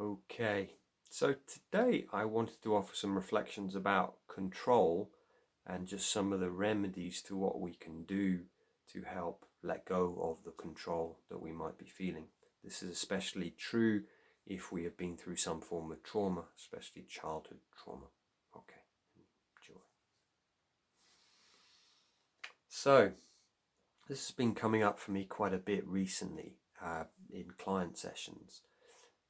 Okay, 0.00 0.70
so 1.08 1.36
today 1.46 2.06
I 2.12 2.24
wanted 2.24 2.60
to 2.64 2.74
offer 2.74 2.96
some 2.96 3.14
reflections 3.14 3.76
about 3.76 4.16
control 4.26 5.12
and 5.64 5.86
just 5.86 6.10
some 6.10 6.32
of 6.32 6.40
the 6.40 6.50
remedies 6.50 7.22
to 7.22 7.36
what 7.36 7.60
we 7.60 7.74
can 7.74 8.02
do 8.02 8.40
to 8.92 9.02
help 9.02 9.46
let 9.62 9.84
go 9.84 10.18
of 10.20 10.44
the 10.44 10.50
control 10.50 11.20
that 11.30 11.40
we 11.40 11.52
might 11.52 11.78
be 11.78 11.86
feeling. 11.86 12.24
This 12.64 12.82
is 12.82 12.90
especially 12.90 13.54
true 13.56 14.02
if 14.48 14.72
we 14.72 14.82
have 14.82 14.96
been 14.96 15.16
through 15.16 15.36
some 15.36 15.60
form 15.60 15.92
of 15.92 16.02
trauma, 16.02 16.46
especially 16.58 17.06
childhood 17.08 17.60
trauma. 17.80 18.06
Okay, 18.56 18.82
enjoy. 19.62 19.80
So, 22.68 23.12
this 24.08 24.26
has 24.26 24.34
been 24.34 24.56
coming 24.56 24.82
up 24.82 24.98
for 24.98 25.12
me 25.12 25.24
quite 25.24 25.54
a 25.54 25.58
bit 25.58 25.86
recently 25.86 26.56
uh, 26.84 27.04
in 27.32 27.52
client 27.56 27.96
sessions 27.96 28.62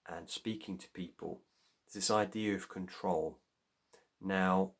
and 0.08 0.28
speaking 0.28 0.78
to 0.78 0.88
people. 0.88 1.40
This 1.92 2.10
idea 2.10 2.54
of 2.54 2.68
control. 2.68 3.38
Now, 4.20 4.72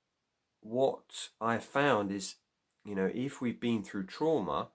what 0.61 1.29
I 1.41 1.59
found 1.59 2.11
is, 2.11 2.37
you 2.85 2.95
know, 2.95 3.11
if 3.15 3.41
we've 3.41 3.61
been 3.61 3.85
through 3.85 4.07
trauma, 4.07 4.71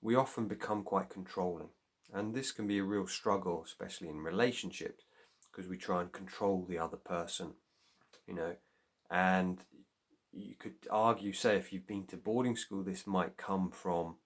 we 0.00 0.14
often 0.14 0.48
become 0.48 0.84
quite 0.84 1.10
controlling. 1.10 1.68
And 2.12 2.34
this 2.34 2.50
can 2.50 2.66
be 2.66 2.78
a 2.78 2.84
real 2.84 3.06
struggle, 3.06 3.62
especially 3.64 4.08
in 4.08 4.18
relationships, 4.18 5.04
because 5.50 5.68
we 5.68 5.76
try 5.76 6.00
and 6.00 6.12
control 6.12 6.64
the 6.66 6.78
other 6.78 6.96
person, 6.96 7.52
you 8.26 8.34
know. 8.34 8.56
And 9.10 9.60
you 10.32 10.54
could 10.58 10.74
argue, 10.90 11.32
say, 11.32 11.56
if 11.56 11.72
you've 11.72 11.86
been 11.86 12.06
to 12.06 12.16
boarding 12.16 12.56
school, 12.56 12.82
this 12.82 13.06
might 13.06 13.36
come 13.36 13.70
from 13.70 14.16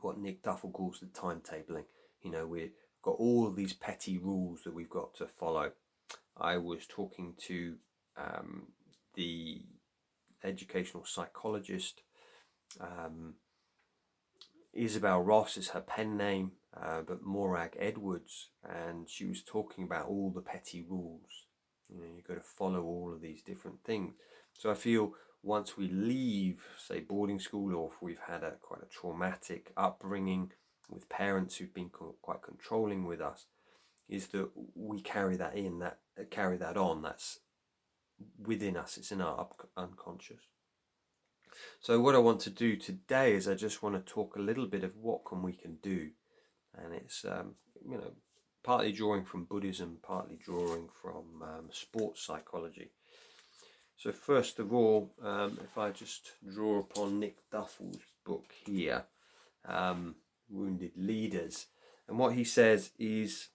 what 0.00 0.18
Nick 0.18 0.42
Duffell 0.42 0.72
calls 0.72 1.00
the 1.00 1.06
timetabling. 1.06 1.84
You 2.22 2.30
know, 2.30 2.46
we've 2.46 2.72
got 3.04 3.16
all 3.18 3.50
these 3.50 3.74
petty 3.74 4.16
rules 4.18 4.62
that 4.64 4.74
we've 4.74 4.88
got 4.88 5.14
to 5.16 5.26
follow. 5.26 5.72
I 6.36 6.56
was 6.56 6.86
talking 6.88 7.34
to 7.46 7.76
um, 8.16 8.68
the 9.14 9.62
educational 10.42 11.04
psychologist. 11.04 12.00
Um, 12.80 13.34
Isabel 14.72 15.20
Ross 15.20 15.56
is 15.56 15.68
her 15.68 15.80
pen 15.80 16.16
name, 16.16 16.52
uh, 16.76 17.02
but 17.06 17.22
Morag 17.22 17.76
Edwards, 17.78 18.48
and 18.68 19.08
she 19.08 19.26
was 19.26 19.42
talking 19.42 19.84
about 19.84 20.08
all 20.08 20.30
the 20.30 20.40
petty 20.40 20.84
rules. 20.88 21.44
You 21.88 22.00
know, 22.00 22.06
you've 22.16 22.26
got 22.26 22.34
to 22.34 22.40
follow 22.40 22.82
all 22.82 23.12
of 23.12 23.20
these 23.20 23.42
different 23.42 23.84
things. 23.84 24.14
So 24.54 24.70
I 24.70 24.74
feel 24.74 25.12
once 25.42 25.76
we 25.76 25.88
leave, 25.88 26.64
say, 26.78 27.00
boarding 27.00 27.38
school, 27.38 27.74
or 27.76 27.90
if 27.94 28.02
we've 28.02 28.18
had 28.26 28.42
a 28.42 28.52
quite 28.62 28.82
a 28.82 28.86
traumatic 28.86 29.72
upbringing 29.76 30.52
with 30.88 31.08
parents 31.08 31.56
who've 31.56 31.74
been 31.74 31.90
quite 32.22 32.42
controlling 32.42 33.04
with 33.04 33.20
us, 33.20 33.46
is 34.08 34.28
that 34.28 34.50
we 34.74 35.00
carry 35.00 35.36
that 35.36 35.56
in, 35.56 35.78
that 35.78 35.98
carry 36.30 36.56
that 36.58 36.76
on. 36.76 37.02
That's 37.02 37.40
within 38.38 38.76
us. 38.76 38.96
It's 38.96 39.12
in 39.12 39.20
our 39.20 39.48
unconscious. 39.76 40.42
So 41.80 42.00
what 42.00 42.14
I 42.14 42.18
want 42.18 42.40
to 42.40 42.50
do 42.50 42.76
today 42.76 43.34
is 43.34 43.48
I 43.48 43.54
just 43.54 43.82
want 43.82 43.94
to 43.94 44.12
talk 44.12 44.36
a 44.36 44.42
little 44.42 44.66
bit 44.66 44.84
of 44.84 44.96
what 44.96 45.24
can 45.24 45.42
we 45.42 45.52
can 45.52 45.76
do, 45.82 46.10
and 46.74 46.92
it's 46.94 47.24
um, 47.24 47.54
you 47.88 47.96
know 47.96 48.12
partly 48.62 48.92
drawing 48.92 49.24
from 49.24 49.44
Buddhism, 49.44 49.98
partly 50.02 50.38
drawing 50.42 50.88
from 51.00 51.42
um, 51.42 51.68
sports 51.70 52.24
psychology. 52.24 52.90
So 53.96 54.10
first 54.10 54.58
of 54.58 54.72
all, 54.72 55.14
um, 55.22 55.58
if 55.62 55.78
I 55.78 55.90
just 55.90 56.32
draw 56.52 56.80
upon 56.80 57.20
Nick 57.20 57.36
Duffell's 57.52 58.02
book 58.24 58.46
here, 58.66 59.04
um, 59.66 60.16
Wounded 60.48 60.92
Leaders, 60.96 61.66
and 62.08 62.18
what 62.18 62.34
he 62.34 62.44
says 62.44 62.90
is, 62.98 63.48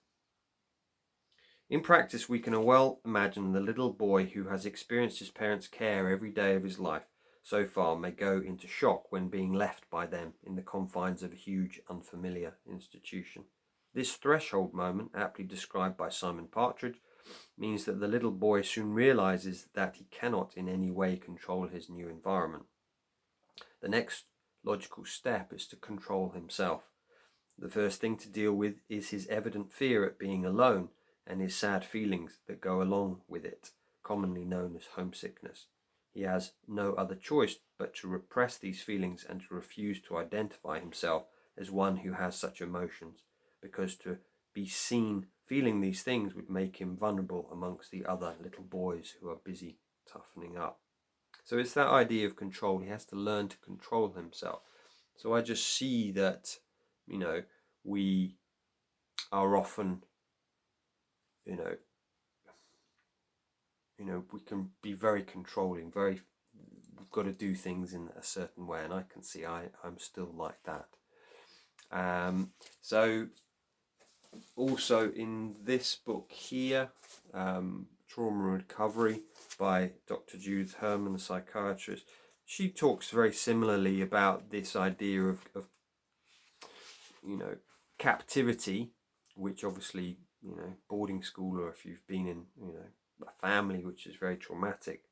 in 1.68 1.80
practice, 1.80 2.28
we 2.28 2.40
can 2.40 2.60
well 2.64 3.00
imagine 3.04 3.52
the 3.52 3.60
little 3.60 3.92
boy 3.92 4.26
who 4.26 4.48
has 4.48 4.66
experienced 4.66 5.20
his 5.20 5.30
parents' 5.30 5.68
care 5.68 6.08
every 6.08 6.30
day 6.30 6.54
of 6.56 6.64
his 6.64 6.78
life 6.78 7.04
so 7.42 7.66
far 7.66 7.96
may 7.96 8.10
go 8.10 8.40
into 8.40 8.66
shock 8.66 9.10
when 9.10 9.28
being 9.28 9.52
left 9.52 9.88
by 9.90 10.06
them 10.06 10.34
in 10.42 10.56
the 10.56 10.62
confines 10.62 11.22
of 11.22 11.32
a 11.32 11.36
huge, 11.36 11.80
unfamiliar 11.88 12.54
institution. 12.68 13.44
This 13.94 14.14
threshold 14.14 14.72
moment, 14.74 15.10
aptly 15.14 15.44
described 15.44 15.96
by 15.96 16.10
Simon 16.10 16.46
Partridge, 16.46 17.00
means 17.56 17.84
that 17.84 18.00
the 18.00 18.08
little 18.08 18.30
boy 18.30 18.62
soon 18.62 18.92
realizes 18.92 19.68
that 19.74 19.96
he 19.96 20.04
cannot 20.10 20.56
in 20.56 20.68
any 20.68 20.90
way 20.90 21.16
control 21.16 21.66
his 21.66 21.88
new 21.88 22.08
environment. 22.08 22.64
The 23.80 23.88
next 23.88 24.24
logical 24.64 25.04
step 25.04 25.52
is 25.52 25.66
to 25.68 25.76
control 25.76 26.30
himself. 26.30 26.82
The 27.58 27.68
first 27.68 28.00
thing 28.00 28.16
to 28.18 28.28
deal 28.28 28.52
with 28.52 28.76
is 28.88 29.10
his 29.10 29.26
evident 29.28 29.72
fear 29.72 30.04
at 30.04 30.18
being 30.18 30.44
alone 30.44 30.88
and 31.26 31.40
his 31.40 31.54
sad 31.54 31.84
feelings 31.84 32.38
that 32.46 32.60
go 32.60 32.80
along 32.80 33.20
with 33.28 33.44
it, 33.44 33.70
commonly 34.02 34.44
known 34.44 34.74
as 34.76 34.86
homesickness. 34.96 35.66
He 36.12 36.22
has 36.22 36.52
no 36.66 36.94
other 36.94 37.14
choice 37.14 37.56
but 37.78 37.94
to 37.96 38.08
repress 38.08 38.56
these 38.56 38.82
feelings 38.82 39.24
and 39.28 39.40
to 39.42 39.54
refuse 39.54 40.00
to 40.02 40.16
identify 40.16 40.80
himself 40.80 41.24
as 41.56 41.70
one 41.70 41.98
who 41.98 42.12
has 42.14 42.34
such 42.34 42.60
emotions, 42.60 43.20
because 43.60 43.94
to 43.96 44.18
be 44.54 44.66
seen 44.66 45.26
feeling 45.46 45.80
these 45.80 46.02
things 46.02 46.34
would 46.34 46.50
make 46.50 46.76
him 46.80 46.96
vulnerable 46.96 47.48
amongst 47.52 47.90
the 47.90 48.04
other 48.06 48.34
little 48.42 48.64
boys 48.64 49.14
who 49.20 49.28
are 49.28 49.38
busy 49.44 49.78
toughening 50.10 50.56
up. 50.56 50.80
So 51.50 51.58
it's 51.58 51.74
that 51.74 51.88
idea 51.88 52.28
of 52.28 52.36
control. 52.36 52.78
He 52.78 52.90
has 52.90 53.04
to 53.06 53.16
learn 53.16 53.48
to 53.48 53.56
control 53.56 54.12
himself. 54.12 54.60
So 55.16 55.34
I 55.34 55.40
just 55.40 55.66
see 55.66 56.12
that, 56.12 56.58
you 57.08 57.18
know, 57.18 57.42
we 57.82 58.36
are 59.32 59.56
often, 59.56 60.04
you 61.44 61.56
know, 61.56 61.74
you 63.98 64.04
know, 64.04 64.22
we 64.32 64.38
can 64.38 64.70
be 64.80 64.92
very 64.92 65.24
controlling, 65.24 65.90
very, 65.90 66.20
we've 66.96 67.10
got 67.10 67.24
to 67.24 67.32
do 67.32 67.56
things 67.56 67.94
in 67.94 68.10
a 68.16 68.22
certain 68.22 68.68
way, 68.68 68.84
and 68.84 68.94
I 68.94 69.02
can 69.12 69.24
see 69.24 69.44
I, 69.44 69.70
I'm 69.82 69.98
still 69.98 70.30
like 70.32 70.62
that. 70.66 70.86
Um, 71.90 72.52
so, 72.80 73.26
also 74.54 75.10
in 75.10 75.56
this 75.64 75.96
book 75.96 76.30
here, 76.30 76.90
um, 77.34 77.86
Trauma 78.10 78.42
Recovery 78.42 79.22
by 79.56 79.92
Dr. 80.08 80.36
Judith 80.36 80.74
Herman, 80.80 81.14
a 81.14 81.18
psychiatrist, 81.18 82.06
she 82.44 82.68
talks 82.68 83.10
very 83.10 83.32
similarly 83.32 84.02
about 84.02 84.50
this 84.50 84.74
idea 84.74 85.22
of, 85.22 85.42
of 85.54 85.68
you 87.24 87.36
know, 87.36 87.56
captivity, 87.98 88.90
which 89.36 89.62
obviously, 89.62 90.18
you 90.42 90.56
know, 90.56 90.74
boarding 90.88 91.22
school 91.22 91.60
or 91.60 91.68
if 91.68 91.84
you've 91.84 92.06
been 92.08 92.26
in, 92.26 92.46
you 92.60 92.72
know, 92.72 93.26
a 93.28 93.40
family 93.40 93.84
which 93.84 94.08
is 94.08 94.16
very 94.16 94.36
traumatic. 94.36 95.04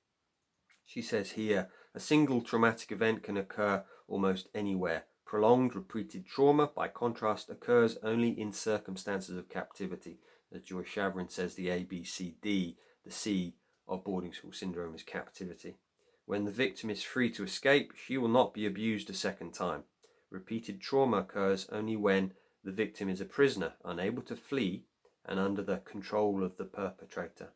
She 0.85 1.01
says 1.01 1.33
here 1.33 1.69
a 1.95 2.01
single 2.01 2.41
traumatic 2.41 2.91
event 2.91 3.23
can 3.23 3.37
occur 3.37 3.85
almost 4.09 4.49
anywhere. 4.55 5.05
Prolonged 5.25 5.77
repeated 5.77 6.27
trauma, 6.27 6.67
by 6.75 6.89
contrast, 6.89 7.49
occurs 7.49 7.99
only 8.03 8.31
in 8.31 8.53
circumstances 8.53 9.37
of 9.37 9.49
captivity. 9.49 10.19
As 10.53 10.63
Joy 10.63 10.83
Schaverien 10.83 11.31
says, 11.31 11.55
the 11.55 11.69
ABCD, 11.69 12.77
the 13.09 13.15
C 13.15 13.55
of 13.87 14.05
boarding 14.05 14.35
school 14.35 14.53
syndrome 14.53 14.95
is 14.95 15.03
captivity. 15.03 15.79
When 16.27 16.45
the 16.45 16.51
victim 16.51 16.91
is 16.91 17.03
free 17.03 17.31
to 17.31 17.45
escape, 17.45 17.95
she 17.97 18.19
will 18.19 18.29
not 18.29 18.53
be 18.53 18.67
abused 18.67 19.09
a 19.09 19.15
second 19.15 19.55
time. 19.55 19.85
Repeated 20.31 20.83
trauma 20.83 21.19
occurs 21.19 21.67
only 21.73 21.97
when 21.97 22.35
the 22.63 22.71
victim 22.71 23.09
is 23.09 23.23
a 23.23 23.25
prisoner, 23.25 23.73
unable 23.83 24.21
to 24.25 24.37
flee, 24.37 24.85
and 25.25 25.41
under 25.41 25.63
the 25.63 25.79
control 25.79 26.45
of 26.45 26.59
the 26.59 26.65
perpetrator. 26.65 27.53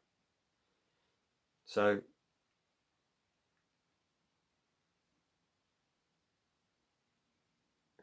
So 1.66 2.00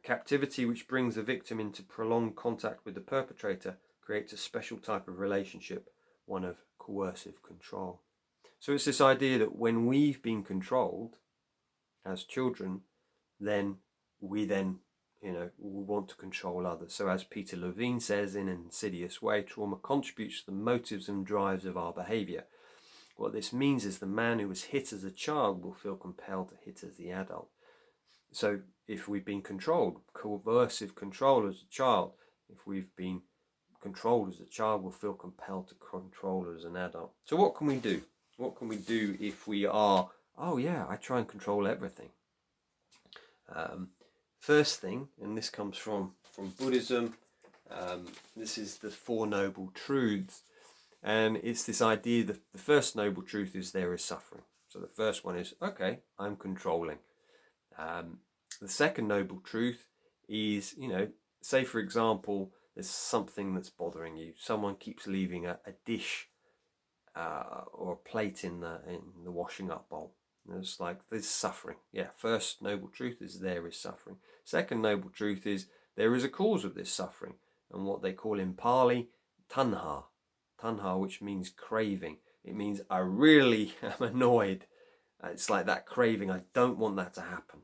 captivity 0.03 0.65
which 0.65 0.87
brings 0.87 1.15
the 1.15 1.23
victim 1.23 1.59
into 1.59 1.81
prolonged 1.81 2.35
contact 2.35 2.85
with 2.85 2.93
the 2.93 3.01
perpetrator 3.01 3.77
creates 4.01 4.33
a 4.33 4.37
special 4.37 4.77
type 4.77 5.07
of 5.07 5.19
relationship, 5.19 5.89
one 6.29 6.45
of 6.45 6.57
coercive 6.77 7.41
control. 7.43 8.01
So 8.59 8.73
it's 8.73 8.85
this 8.85 9.01
idea 9.01 9.37
that 9.39 9.55
when 9.55 9.85
we've 9.85 10.21
been 10.21 10.43
controlled 10.43 11.15
as 12.05 12.23
children, 12.23 12.81
then 13.39 13.77
we 14.19 14.45
then, 14.45 14.79
you 15.21 15.31
know, 15.31 15.49
we 15.57 15.83
want 15.83 16.09
to 16.09 16.15
control 16.15 16.67
others. 16.67 16.93
So 16.93 17.07
as 17.07 17.23
Peter 17.23 17.57
Levine 17.57 17.99
says 17.99 18.35
in 18.35 18.49
an 18.49 18.61
insidious 18.65 19.21
way, 19.21 19.41
trauma 19.41 19.77
contributes 19.77 20.41
to 20.41 20.47
the 20.47 20.51
motives 20.51 21.07
and 21.07 21.25
drives 21.25 21.65
of 21.65 21.77
our 21.77 21.93
behavior. 21.93 22.45
What 23.15 23.33
this 23.33 23.51
means 23.51 23.85
is 23.85 23.99
the 23.99 24.05
man 24.05 24.39
who 24.39 24.47
was 24.47 24.65
hit 24.65 24.93
as 24.93 25.03
a 25.03 25.11
child 25.11 25.63
will 25.63 25.73
feel 25.73 25.95
compelled 25.95 26.49
to 26.49 26.55
hit 26.63 26.83
as 26.83 26.97
the 26.97 27.11
adult. 27.11 27.49
So 28.31 28.59
if 28.87 29.07
we've 29.07 29.25
been 29.25 29.41
controlled, 29.41 29.99
coercive 30.13 30.95
control 30.95 31.47
as 31.47 31.61
a 31.61 31.71
child, 31.71 32.13
if 32.49 32.65
we've 32.65 32.95
been 32.95 33.21
controlled 33.81 34.29
as 34.29 34.39
a 34.39 34.45
child, 34.45 34.83
we'll 34.83 34.91
feel 34.91 35.13
compelled 35.13 35.67
to 35.69 35.75
control 35.75 36.47
as 36.55 36.63
an 36.63 36.75
adult. 36.75 37.13
So 37.25 37.35
what 37.35 37.55
can 37.55 37.67
we 37.67 37.77
do? 37.77 38.01
What 38.37 38.55
can 38.55 38.67
we 38.67 38.77
do 38.77 39.17
if 39.19 39.47
we 39.47 39.65
are, 39.65 40.09
oh 40.37 40.57
yeah, 40.57 40.85
I 40.89 40.95
try 40.95 41.19
and 41.19 41.27
control 41.27 41.67
everything? 41.67 42.09
Um, 43.53 43.89
first 44.39 44.79
thing, 44.79 45.09
and 45.21 45.37
this 45.37 45.49
comes 45.49 45.77
from, 45.77 46.13
from 46.31 46.49
Buddhism, 46.59 47.15
um, 47.71 48.07
this 48.35 48.57
is 48.57 48.77
the 48.77 48.89
Four 48.89 49.27
Noble 49.27 49.71
Truths. 49.73 50.43
And 51.01 51.37
it's 51.37 51.63
this 51.63 51.81
idea 51.81 52.25
that 52.25 52.39
the 52.51 52.59
first 52.59 52.95
noble 52.95 53.21
truth 53.21 53.55
is 53.55 53.71
there 53.71 53.93
is 53.93 54.03
suffering. 54.03 54.43
So 54.67 54.79
the 54.79 54.87
first 54.87 55.23
one 55.23 55.37
is, 55.37 55.53
okay, 55.61 55.99
I'm 56.17 56.35
controlling. 56.35 56.97
Um, 57.77 58.19
the 58.59 58.67
second 58.67 59.07
noble 59.07 59.39
truth 59.39 59.87
is, 60.27 60.75
you 60.77 60.89
know, 60.89 61.07
say 61.41 61.63
for 61.63 61.79
example, 61.79 62.51
there's 62.75 62.89
something 62.89 63.53
that's 63.53 63.69
bothering 63.69 64.15
you. 64.15 64.33
Someone 64.37 64.75
keeps 64.75 65.07
leaving 65.07 65.45
a, 65.45 65.59
a 65.65 65.73
dish 65.85 66.29
uh, 67.15 67.63
or 67.73 67.93
a 67.93 68.09
plate 68.09 68.43
in 68.43 68.61
the 68.61 68.81
in 68.87 69.01
the 69.23 69.31
washing 69.31 69.71
up 69.71 69.89
bowl. 69.89 70.15
And 70.47 70.59
it's 70.59 70.79
like 70.79 70.99
there's 71.09 71.27
suffering. 71.27 71.77
Yeah, 71.91 72.07
first 72.15 72.61
noble 72.61 72.87
truth 72.87 73.21
is 73.21 73.39
there 73.39 73.67
is 73.67 73.77
suffering. 73.77 74.17
Second 74.43 74.81
noble 74.81 75.09
truth 75.09 75.45
is 75.45 75.67
there 75.95 76.15
is 76.15 76.23
a 76.23 76.29
cause 76.29 76.63
of 76.63 76.75
this 76.75 76.91
suffering, 76.91 77.35
and 77.71 77.85
what 77.85 78.01
they 78.01 78.13
call 78.13 78.39
in 78.39 78.53
Pali 78.53 79.09
tanha, 79.49 80.03
tanha, 80.61 80.99
which 80.99 81.21
means 81.21 81.49
craving. 81.49 82.17
It 82.43 82.55
means 82.55 82.81
I 82.89 82.99
really 82.99 83.73
am 83.83 84.01
annoyed. 84.07 84.65
It's 85.23 85.49
like 85.49 85.65
that 85.65 85.85
craving. 85.85 86.31
I 86.31 86.43
don't 86.53 86.77
want 86.77 86.95
that 86.95 87.13
to 87.15 87.21
happen. 87.21 87.61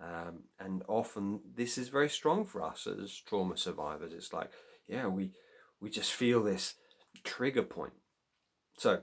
Um, 0.00 0.44
and 0.60 0.82
often 0.86 1.40
this 1.56 1.76
is 1.76 1.88
very 1.88 2.08
strong 2.08 2.44
for 2.44 2.62
us 2.62 2.86
as 2.86 3.20
trauma 3.26 3.56
survivors. 3.56 4.12
It's 4.12 4.32
like, 4.32 4.50
yeah, 4.86 5.06
we 5.06 5.32
we 5.80 5.90
just 5.90 6.12
feel 6.12 6.42
this 6.42 6.74
trigger 7.24 7.62
point. 7.62 7.94
So 8.76 9.02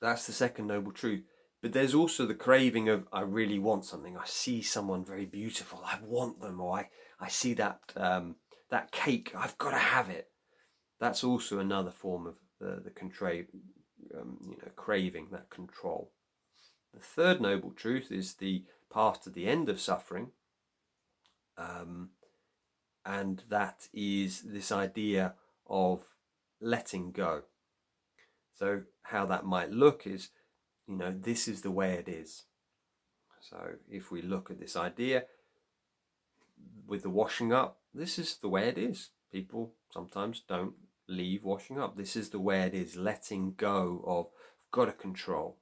that's 0.00 0.26
the 0.26 0.32
second 0.32 0.66
noble 0.66 0.92
truth. 0.92 1.24
But 1.62 1.74
there's 1.74 1.94
also 1.94 2.24
the 2.24 2.34
craving 2.34 2.88
of 2.88 3.06
I 3.12 3.20
really 3.20 3.58
want 3.58 3.84
something. 3.84 4.16
I 4.16 4.24
see 4.24 4.62
someone 4.62 5.04
very 5.04 5.26
beautiful. 5.26 5.82
I 5.84 5.98
want 6.02 6.40
them, 6.40 6.60
or 6.60 6.78
I, 6.78 6.88
I 7.20 7.28
see 7.28 7.52
that 7.54 7.80
um, 7.96 8.36
that 8.70 8.92
cake. 8.92 9.32
I've 9.36 9.58
got 9.58 9.72
to 9.72 9.78
have 9.78 10.08
it. 10.08 10.28
That's 10.98 11.22
also 11.22 11.58
another 11.58 11.90
form 11.90 12.26
of 12.26 12.36
the 12.58 12.80
the 12.82 12.90
contra- 12.90 13.44
um, 14.18 14.38
you 14.42 14.56
know 14.56 14.70
craving 14.76 15.28
that 15.32 15.50
control. 15.50 16.12
The 16.94 17.00
third 17.00 17.40
noble 17.40 17.70
truth 17.70 18.10
is 18.10 18.34
the 18.34 18.64
path 18.92 19.22
to 19.22 19.30
the 19.30 19.46
end 19.46 19.68
of 19.68 19.80
suffering. 19.80 20.32
Um, 21.56 22.10
and 23.04 23.42
that 23.48 23.88
is 23.92 24.42
this 24.42 24.72
idea 24.72 25.34
of 25.68 26.04
letting 26.60 27.12
go. 27.12 27.42
So, 28.54 28.82
how 29.02 29.24
that 29.26 29.46
might 29.46 29.70
look 29.70 30.06
is, 30.06 30.28
you 30.86 30.96
know, 30.96 31.14
this 31.18 31.48
is 31.48 31.62
the 31.62 31.70
way 31.70 31.94
it 31.94 32.08
is. 32.08 32.44
So, 33.40 33.76
if 33.90 34.10
we 34.10 34.20
look 34.20 34.50
at 34.50 34.60
this 34.60 34.76
idea 34.76 35.24
with 36.86 37.02
the 37.02 37.10
washing 37.10 37.52
up, 37.52 37.78
this 37.94 38.18
is 38.18 38.36
the 38.36 38.48
way 38.48 38.68
it 38.68 38.76
is. 38.76 39.10
People 39.32 39.72
sometimes 39.92 40.42
don't 40.46 40.74
leave 41.08 41.44
washing 41.44 41.78
up. 41.78 41.96
This 41.96 42.16
is 42.16 42.30
the 42.30 42.38
way 42.38 42.62
it 42.62 42.74
is, 42.74 42.96
letting 42.96 43.54
go 43.56 44.02
of, 44.06 44.26
got 44.70 44.86
to 44.86 44.92
control. 44.92 45.56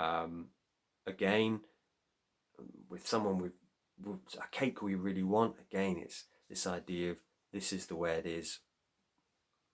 Um, 0.00 0.46
again, 1.06 1.60
with 2.88 3.06
someone 3.06 3.38
with, 3.38 3.52
with 4.02 4.20
a 4.38 4.48
cake 4.50 4.82
we 4.82 4.94
really 4.94 5.22
want, 5.22 5.56
again, 5.70 5.98
it's 5.98 6.24
this 6.48 6.66
idea 6.66 7.12
of 7.12 7.16
this 7.52 7.72
is 7.72 7.86
the 7.86 7.96
way 7.96 8.14
it 8.14 8.26
is. 8.26 8.60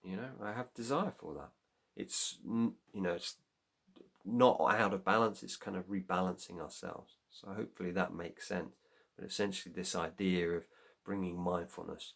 You 0.02 0.16
know, 0.16 0.30
I 0.42 0.52
have 0.52 0.74
desire 0.74 1.12
for 1.18 1.34
that. 1.34 1.50
It's 1.96 2.38
you 2.44 2.74
know, 2.94 3.14
it's 3.14 3.36
not 4.24 4.60
out 4.60 4.94
of 4.94 5.04
balance. 5.04 5.42
It's 5.42 5.56
kind 5.56 5.76
of 5.76 5.88
rebalancing 5.88 6.60
ourselves. 6.60 7.14
So 7.30 7.48
hopefully 7.48 7.92
that 7.92 8.14
makes 8.14 8.46
sense. 8.46 8.74
But 9.16 9.26
essentially, 9.26 9.74
this 9.74 9.94
idea 9.94 10.48
of 10.50 10.64
bringing 11.04 11.38
mindfulness. 11.38 12.14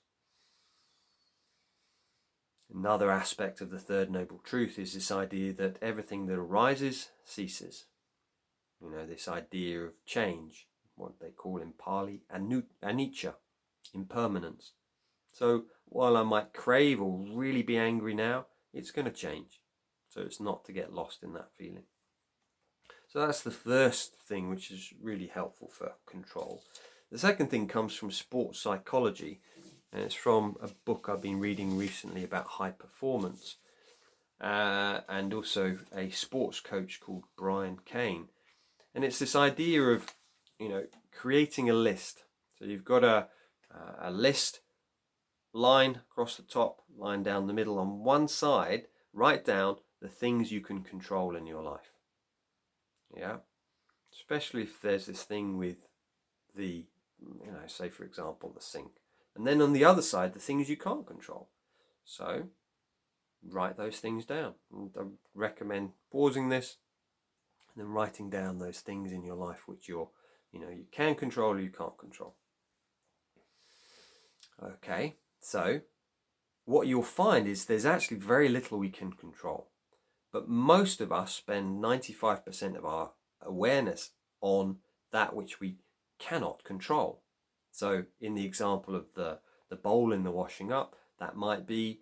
Another 2.72 3.10
aspect 3.10 3.60
of 3.60 3.70
the 3.70 3.78
third 3.78 4.10
noble 4.10 4.38
truth 4.38 4.78
is 4.78 4.94
this 4.94 5.10
idea 5.10 5.52
that 5.54 5.76
everything 5.82 6.26
that 6.26 6.38
arises 6.38 7.08
ceases. 7.24 7.86
You 8.82 8.90
know, 8.90 9.06
this 9.06 9.28
idea 9.28 9.82
of 9.82 10.04
change, 10.06 10.66
what 10.96 11.20
they 11.20 11.30
call 11.30 11.58
in 11.58 11.72
Pali 11.72 12.22
anicca, 12.32 13.34
impermanence. 13.94 14.72
So 15.32 15.64
while 15.86 16.16
I 16.16 16.22
might 16.22 16.52
crave 16.52 17.00
or 17.00 17.24
really 17.32 17.62
be 17.62 17.76
angry 17.76 18.14
now, 18.14 18.46
it's 18.72 18.90
going 18.90 19.04
to 19.06 19.10
change. 19.10 19.60
So 20.08 20.22
it's 20.22 20.40
not 20.40 20.64
to 20.64 20.72
get 20.72 20.92
lost 20.92 21.22
in 21.22 21.34
that 21.34 21.50
feeling. 21.56 21.84
So 23.08 23.26
that's 23.26 23.42
the 23.42 23.50
first 23.50 24.14
thing 24.14 24.48
which 24.50 24.70
is 24.70 24.92
really 25.02 25.26
helpful 25.26 25.68
for 25.68 25.92
control. 26.06 26.62
The 27.10 27.18
second 27.18 27.48
thing 27.48 27.66
comes 27.66 27.94
from 27.94 28.12
sports 28.12 28.60
psychology, 28.60 29.40
and 29.92 30.02
it's 30.02 30.14
from 30.14 30.56
a 30.62 30.68
book 30.84 31.08
I've 31.08 31.22
been 31.22 31.40
reading 31.40 31.76
recently 31.76 32.22
about 32.22 32.46
high 32.46 32.70
performance, 32.70 33.56
uh, 34.40 35.00
and 35.08 35.34
also 35.34 35.78
a 35.94 36.10
sports 36.10 36.60
coach 36.60 37.00
called 37.00 37.24
Brian 37.36 37.78
Cain. 37.84 38.28
And 38.94 39.04
it's 39.04 39.18
this 39.18 39.36
idea 39.36 39.82
of, 39.82 40.06
you 40.58 40.68
know, 40.68 40.84
creating 41.12 41.70
a 41.70 41.74
list. 41.74 42.24
So 42.58 42.64
you've 42.64 42.84
got 42.84 43.04
a, 43.04 43.28
a 44.00 44.10
list 44.10 44.60
line 45.52 46.00
across 46.10 46.36
the 46.36 46.42
top, 46.42 46.82
line 46.96 47.22
down 47.22 47.46
the 47.46 47.52
middle. 47.52 47.78
On 47.78 48.04
one 48.04 48.28
side, 48.28 48.86
write 49.12 49.44
down 49.44 49.76
the 50.00 50.08
things 50.08 50.52
you 50.52 50.60
can 50.60 50.82
control 50.82 51.36
in 51.36 51.46
your 51.46 51.62
life. 51.62 51.92
Yeah, 53.16 53.38
especially 54.12 54.62
if 54.62 54.80
there's 54.80 55.06
this 55.06 55.24
thing 55.24 55.58
with 55.58 55.86
the, 56.54 56.86
you 57.20 57.52
know, 57.52 57.66
say 57.66 57.88
for 57.88 58.04
example, 58.04 58.52
the 58.54 58.62
sink. 58.62 58.92
And 59.36 59.46
then 59.46 59.60
on 59.62 59.72
the 59.72 59.84
other 59.84 60.02
side, 60.02 60.32
the 60.32 60.40
things 60.40 60.68
you 60.68 60.76
can't 60.76 61.06
control. 61.06 61.48
So 62.04 62.44
write 63.48 63.76
those 63.76 63.98
things 63.98 64.24
down. 64.24 64.54
And 64.72 64.90
I 64.98 65.02
recommend 65.34 65.90
pausing 66.10 66.48
this 66.48 66.76
then 67.80 67.88
writing 67.88 68.28
down 68.28 68.58
those 68.58 68.80
things 68.80 69.10
in 69.10 69.24
your 69.24 69.34
life 69.34 69.66
which 69.66 69.88
you're, 69.88 70.10
you 70.52 70.60
know, 70.60 70.68
you 70.68 70.84
can 70.92 71.14
control 71.14 71.54
or 71.54 71.60
you 71.60 71.70
can't 71.70 71.96
control. 71.96 72.36
Okay, 74.62 75.16
so 75.40 75.80
what 76.66 76.86
you'll 76.86 77.02
find 77.02 77.48
is 77.48 77.64
there's 77.64 77.86
actually 77.86 78.18
very 78.18 78.48
little 78.48 78.78
we 78.78 78.90
can 78.90 79.12
control. 79.12 79.70
But 80.32 80.48
most 80.48 81.00
of 81.00 81.10
us 81.10 81.34
spend 81.34 81.82
95% 81.82 82.76
of 82.76 82.84
our 82.84 83.12
awareness 83.40 84.10
on 84.42 84.76
that 85.12 85.34
which 85.34 85.58
we 85.58 85.78
cannot 86.18 86.62
control. 86.62 87.22
So, 87.72 88.04
in 88.20 88.34
the 88.34 88.44
example 88.44 88.94
of 88.94 89.06
the, 89.14 89.38
the 89.70 89.76
bowl 89.76 90.12
in 90.12 90.22
the 90.22 90.30
washing 90.30 90.70
up, 90.70 90.96
that 91.18 91.36
might 91.36 91.66
be, 91.66 92.00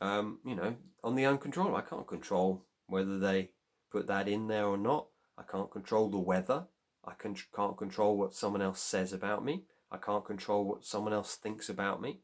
um, 0.00 0.38
you 0.44 0.54
know, 0.54 0.76
on 1.02 1.16
the 1.16 1.26
uncontrollable. 1.26 1.76
I 1.76 1.82
can't 1.82 2.06
control 2.06 2.64
whether 2.86 3.18
they 3.18 3.50
put 3.90 4.06
that 4.06 4.28
in 4.28 4.48
there 4.48 4.66
or 4.66 4.76
not. 4.76 5.06
I 5.36 5.42
can't 5.42 5.70
control 5.70 6.10
the 6.10 6.18
weather. 6.18 6.66
I 7.04 7.12
can, 7.14 7.36
can't 7.54 7.76
control 7.76 8.16
what 8.16 8.34
someone 8.34 8.62
else 8.62 8.80
says 8.80 9.12
about 9.12 9.44
me. 9.44 9.64
I 9.90 9.96
can't 9.96 10.24
control 10.24 10.64
what 10.64 10.84
someone 10.84 11.12
else 11.12 11.34
thinks 11.36 11.68
about 11.68 12.02
me. 12.02 12.20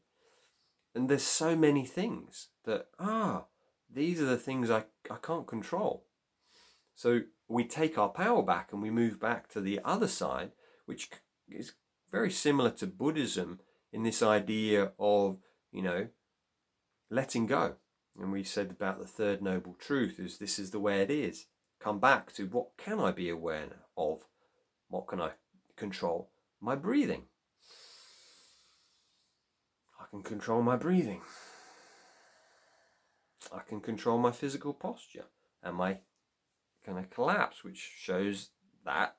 And 0.93 1.09
there's 1.09 1.23
so 1.23 1.55
many 1.55 1.85
things 1.85 2.49
that, 2.65 2.87
ah, 2.99 3.45
these 3.91 4.21
are 4.21 4.25
the 4.25 4.37
things 4.37 4.69
I, 4.69 4.83
I 5.09 5.17
can't 5.21 5.47
control. 5.47 6.05
So 6.95 7.21
we 7.47 7.65
take 7.65 7.97
our 7.97 8.09
power 8.09 8.41
back 8.41 8.71
and 8.71 8.81
we 8.81 8.89
move 8.89 9.19
back 9.19 9.49
to 9.49 9.61
the 9.61 9.79
other 9.83 10.07
side, 10.07 10.51
which 10.85 11.09
is 11.49 11.73
very 12.11 12.31
similar 12.31 12.71
to 12.71 12.87
Buddhism 12.87 13.59
in 13.91 14.03
this 14.03 14.21
idea 14.21 14.91
of, 14.99 15.37
you 15.71 15.81
know, 15.81 16.07
letting 17.09 17.45
go. 17.45 17.75
And 18.17 18.31
we 18.31 18.43
said 18.43 18.71
about 18.71 18.99
the 18.99 19.07
third 19.07 19.41
noble 19.41 19.75
truth 19.77 20.19
is 20.19 20.37
this 20.37 20.57
is 20.57 20.71
the 20.71 20.79
way 20.79 21.01
it 21.01 21.11
is. 21.11 21.47
Come 21.79 21.99
back 21.99 22.33
to 22.33 22.47
what 22.47 22.77
can 22.77 22.99
I 22.99 23.11
be 23.11 23.29
aware 23.29 23.67
of? 23.97 24.21
What 24.89 25.07
can 25.07 25.21
I 25.21 25.31
control? 25.75 26.29
My 26.61 26.75
breathing. 26.75 27.23
I 29.99 30.05
can 30.09 30.23
control 30.23 30.61
my 30.61 30.75
breathing. 30.75 31.21
I 33.51 33.59
can 33.59 33.81
control 33.81 34.17
my 34.17 34.31
physical 34.31 34.73
posture 34.73 35.25
and 35.61 35.75
my 35.75 35.99
kind 36.85 36.97
of 36.97 37.09
collapse, 37.09 37.63
which 37.63 37.93
shows 37.97 38.49
that 38.85 39.15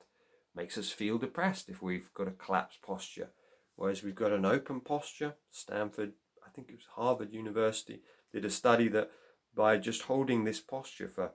makes 0.55 0.79
us 0.79 0.91
feel 0.91 1.19
depressed 1.19 1.69
if 1.69 1.83
we've 1.83 2.13
got 2.15 2.29
a 2.29 2.33
collapsed 2.33 2.83
posture. 2.83 3.31
Whereas 3.77 4.03
we've 4.03 4.15
got 4.15 4.33
an 4.33 4.47
open 4.47 4.81
posture, 4.81 5.35
Stanford, 5.51 6.13
I 6.45 6.51
think 6.51 6.69
it 6.69 6.77
was 6.77 6.87
Harvard 6.95 7.33
University, 7.33 8.01
did 8.33 8.45
a 8.45 8.51
study 8.51 8.89
that 8.89 9.11
by 9.55 9.77
just 9.77 10.03
holding 10.03 10.45
this 10.45 10.61
posture 10.61 11.09
for 11.09 11.33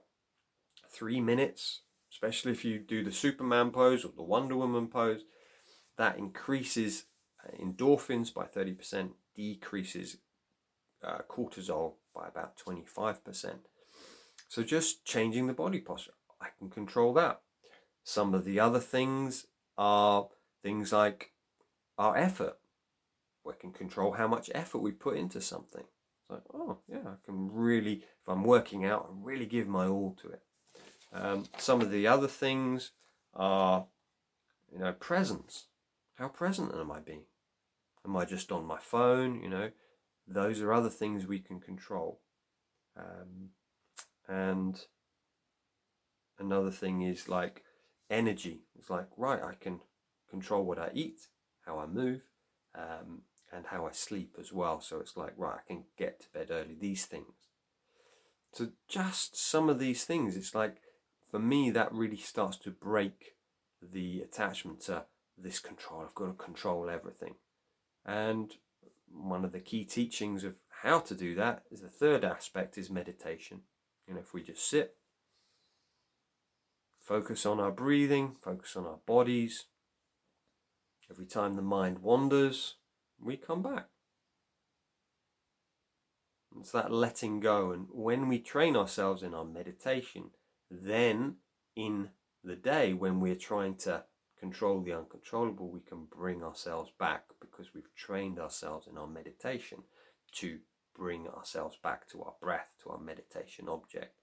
three 0.92 1.20
minutes, 1.20 1.80
especially 2.10 2.52
if 2.52 2.64
you 2.64 2.78
do 2.78 3.02
the 3.02 3.12
Superman 3.12 3.70
pose 3.70 4.04
or 4.04 4.12
the 4.14 4.22
Wonder 4.22 4.56
Woman 4.56 4.88
pose, 4.88 5.22
that 5.96 6.18
increases 6.18 7.04
endorphins 7.60 8.32
by 8.32 8.44
30%, 8.44 9.10
decreases 9.34 10.18
uh, 11.02 11.18
cortisol 11.28 11.94
by 12.14 12.28
about 12.28 12.56
25%. 12.56 13.56
So 14.48 14.62
just 14.62 15.04
changing 15.04 15.46
the 15.46 15.52
body 15.52 15.80
posture, 15.80 16.12
I 16.40 16.48
can 16.58 16.70
control 16.70 17.12
that. 17.14 17.40
Some 18.04 18.34
of 18.34 18.44
the 18.44 18.60
other 18.60 18.80
things 18.80 19.46
are 19.78 20.28
things 20.62 20.92
like 20.92 21.32
our 21.98 22.16
effort. 22.16 22.58
We 23.44 23.54
can 23.58 23.72
control 23.72 24.12
how 24.12 24.28
much 24.28 24.50
effort 24.54 24.78
we 24.78 24.92
put 24.92 25.16
into 25.16 25.40
something. 25.40 25.84
like, 26.28 26.42
oh 26.54 26.78
yeah, 26.88 26.98
I 27.06 27.14
can 27.24 27.50
really, 27.52 27.94
if 27.94 28.28
I'm 28.28 28.44
working 28.44 28.84
out, 28.84 29.08
I 29.08 29.14
really 29.14 29.46
give 29.46 29.66
my 29.66 29.86
all 29.86 30.16
to 30.22 30.28
it. 30.28 30.42
Um, 31.12 31.44
some 31.58 31.80
of 31.80 31.90
the 31.90 32.06
other 32.06 32.28
things 32.28 32.92
are, 33.34 33.86
you 34.72 34.78
know, 34.78 34.92
presence. 34.92 35.66
How 36.14 36.28
present 36.28 36.74
am 36.74 36.90
I 36.90 37.00
being? 37.00 37.24
Am 38.04 38.16
I 38.16 38.24
just 38.24 38.50
on 38.50 38.64
my 38.64 38.78
phone? 38.78 39.42
You 39.42 39.48
know, 39.48 39.70
those 40.26 40.60
are 40.60 40.72
other 40.72 40.90
things 40.90 41.26
we 41.26 41.38
can 41.38 41.60
control. 41.60 42.20
Um, 42.96 43.50
and 44.28 44.80
another 46.38 46.70
thing 46.70 47.02
is 47.02 47.28
like 47.28 47.62
energy. 48.10 48.62
It's 48.78 48.90
like, 48.90 49.08
right, 49.16 49.42
I 49.42 49.54
can 49.54 49.80
control 50.30 50.64
what 50.64 50.78
I 50.78 50.90
eat, 50.94 51.28
how 51.66 51.78
I 51.78 51.86
move, 51.86 52.22
um, 52.74 53.22
and 53.52 53.66
how 53.66 53.86
I 53.86 53.92
sleep 53.92 54.36
as 54.40 54.52
well. 54.52 54.80
So 54.80 54.98
it's 55.00 55.16
like, 55.16 55.34
right, 55.36 55.58
I 55.58 55.66
can 55.66 55.84
get 55.98 56.20
to 56.20 56.30
bed 56.32 56.48
early, 56.50 56.76
these 56.78 57.04
things. 57.04 57.34
So 58.52 58.68
just 58.88 59.36
some 59.36 59.68
of 59.68 59.78
these 59.78 60.04
things, 60.04 60.36
it's 60.36 60.54
like, 60.54 60.81
for 61.32 61.38
me, 61.38 61.70
that 61.70 61.92
really 61.92 62.18
starts 62.18 62.58
to 62.58 62.70
break 62.70 63.36
the 63.82 64.20
attachment 64.20 64.82
to 64.82 65.06
this 65.36 65.58
control. 65.58 66.02
I've 66.02 66.14
got 66.14 66.26
to 66.26 66.32
control 66.34 66.90
everything. 66.90 67.36
And 68.04 68.52
one 69.10 69.42
of 69.42 69.52
the 69.52 69.60
key 69.60 69.84
teachings 69.84 70.44
of 70.44 70.56
how 70.82 71.00
to 71.00 71.14
do 71.14 71.34
that 71.36 71.62
is 71.70 71.80
the 71.80 71.88
third 71.88 72.22
aspect 72.22 72.76
is 72.76 72.90
meditation. 72.90 73.62
You 74.06 74.14
know, 74.14 74.20
if 74.20 74.34
we 74.34 74.42
just 74.42 74.68
sit, 74.68 74.96
focus 77.00 77.46
on 77.46 77.58
our 77.58 77.70
breathing, 77.70 78.36
focus 78.38 78.76
on 78.76 78.84
our 78.84 78.98
bodies, 79.06 79.64
every 81.10 81.26
time 81.26 81.54
the 81.56 81.62
mind 81.62 82.00
wanders, 82.00 82.74
we 83.18 83.38
come 83.38 83.62
back. 83.62 83.86
It's 86.60 86.72
that 86.72 86.92
letting 86.92 87.40
go. 87.40 87.72
And 87.72 87.86
when 87.90 88.28
we 88.28 88.38
train 88.38 88.76
ourselves 88.76 89.22
in 89.22 89.32
our 89.32 89.46
meditation, 89.46 90.32
then 90.80 91.36
in 91.76 92.10
the 92.42 92.56
day 92.56 92.92
when 92.92 93.20
we're 93.20 93.34
trying 93.34 93.76
to 93.76 94.04
control 94.40 94.80
the 94.80 94.92
uncontrollable, 94.92 95.68
we 95.68 95.80
can 95.80 96.06
bring 96.06 96.42
ourselves 96.42 96.90
back 96.98 97.24
because 97.40 97.74
we've 97.74 97.94
trained 97.94 98.38
ourselves 98.38 98.88
in 98.90 98.98
our 98.98 99.06
meditation 99.06 99.78
to 100.32 100.58
bring 100.96 101.28
ourselves 101.28 101.76
back 101.82 102.08
to 102.08 102.22
our 102.22 102.34
breath, 102.40 102.68
to 102.82 102.90
our 102.90 102.98
meditation 102.98 103.68
object. 103.68 104.14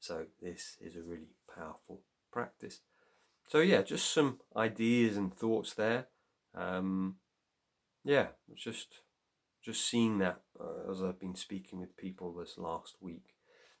So, 0.00 0.26
this 0.40 0.76
is 0.80 0.96
a 0.96 1.02
really 1.02 1.34
powerful 1.54 2.00
practice. 2.32 2.80
So, 3.48 3.60
yeah, 3.60 3.82
just 3.82 4.12
some 4.12 4.40
ideas 4.56 5.16
and 5.16 5.34
thoughts 5.34 5.74
there. 5.74 6.06
Um, 6.54 7.16
yeah, 8.04 8.28
just 8.54 9.02
just 9.62 9.86
seeing 9.86 10.18
that 10.18 10.40
uh, 10.58 10.90
as 10.90 11.02
I've 11.02 11.20
been 11.20 11.34
speaking 11.34 11.80
with 11.80 11.96
people 11.96 12.32
this 12.32 12.56
last 12.56 12.96
week. 13.00 13.34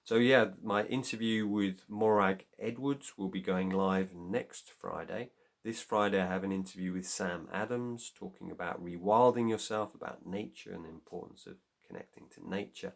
So 0.04 0.16
yeah, 0.16 0.46
my 0.62 0.84
interview 0.84 1.46
with 1.46 1.84
Morag 1.88 2.46
Edwards 2.58 3.12
will 3.16 3.28
be 3.28 3.40
going 3.40 3.70
live 3.70 4.14
next 4.14 4.70
Friday. 4.70 5.30
This 5.62 5.82
Friday 5.82 6.20
I 6.20 6.26
have 6.26 6.42
an 6.42 6.52
interview 6.52 6.92
with 6.92 7.06
Sam 7.06 7.46
Adams 7.52 8.10
talking 8.14 8.50
about 8.50 8.84
rewilding 8.84 9.48
yourself, 9.48 9.94
about 9.94 10.26
nature 10.26 10.72
and 10.72 10.84
the 10.84 10.88
importance 10.88 11.46
of 11.46 11.56
connecting 11.86 12.24
to 12.34 12.48
nature. 12.48 12.94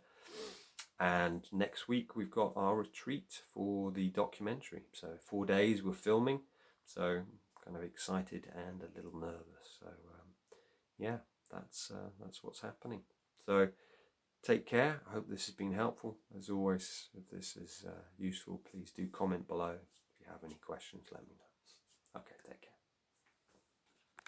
And 0.99 1.47
next 1.53 1.89
week 1.89 2.17
we've 2.17 2.31
got 2.31 2.53
our 2.57 2.75
retreat 2.75 3.43
for 3.53 3.93
the 3.93 4.09
documentary. 4.09 4.83
So 4.93 5.11
four 5.21 5.45
days 5.47 5.83
we're 5.83 5.93
filming. 5.93 6.41
So 6.87 7.23
kind 7.65 7.77
of 7.77 7.83
excited 7.83 8.47
and 8.55 8.83
a 8.83 8.97
little 8.97 9.19
nervous. 9.19 9.79
So 9.79 9.87
um, 9.87 10.29
yeah, 10.99 11.19
that's 11.53 11.93
uh, 11.95 12.11
that's 12.21 12.43
what's 12.43 12.61
happening. 12.61 13.03
So 13.47 13.69
take 14.45 14.67
care. 14.67 15.01
I 15.09 15.15
hope 15.15 15.29
this 15.29 15.47
has 15.47 15.55
been 15.55 15.73
helpful. 15.73 16.19
As 16.37 16.51
always, 16.51 17.09
if 17.15 17.31
this 17.31 17.57
is 17.57 17.85
uh, 17.87 18.03
useful, 18.19 18.61
please 18.71 18.91
do 18.91 19.09
comment 19.09 19.49
below. 19.49 19.73
If 19.73 20.21
you 20.21 20.27
have 20.31 20.45
any 20.45 20.59
questions, 20.65 21.09
let 21.11 21.23
me 21.23 21.35
know. 21.35 22.21
Okay, 22.21 22.37
take 22.47 22.61
care. 22.61 22.74